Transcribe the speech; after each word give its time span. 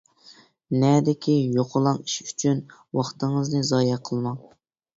نەدىكى 0.83 1.35
يوقىلاڭ 1.59 2.01
ئىش 2.07 2.17
ئۈچۈن 2.25 2.65
ۋاقتىڭىزنى 3.01 3.65
زايە 3.71 4.03
قىلماڭ! 4.11 4.45